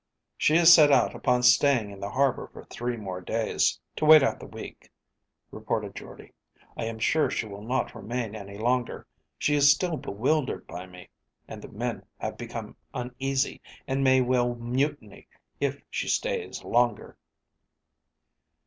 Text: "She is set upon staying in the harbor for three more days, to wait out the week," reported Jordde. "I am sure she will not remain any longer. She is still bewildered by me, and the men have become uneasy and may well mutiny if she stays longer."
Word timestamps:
"She 0.35 0.55
is 0.55 0.73
set 0.73 0.89
upon 1.13 1.43
staying 1.43 1.91
in 1.91 1.99
the 1.99 2.09
harbor 2.09 2.49
for 2.51 2.63
three 2.65 2.97
more 2.97 3.21
days, 3.21 3.79
to 3.97 4.03
wait 4.05 4.23
out 4.23 4.39
the 4.39 4.47
week," 4.47 4.91
reported 5.51 5.93
Jordde. 5.95 6.31
"I 6.75 6.85
am 6.85 6.97
sure 6.97 7.29
she 7.29 7.45
will 7.45 7.61
not 7.61 7.93
remain 7.93 8.35
any 8.35 8.57
longer. 8.57 9.05
She 9.37 9.53
is 9.53 9.71
still 9.71 9.97
bewildered 9.97 10.65
by 10.65 10.87
me, 10.87 11.09
and 11.47 11.61
the 11.61 11.67
men 11.69 12.03
have 12.17 12.35
become 12.35 12.77
uneasy 12.95 13.61
and 13.87 14.03
may 14.03 14.21
well 14.21 14.55
mutiny 14.55 15.27
if 15.59 15.83
she 15.91 16.07
stays 16.07 16.63
longer." 16.63 17.15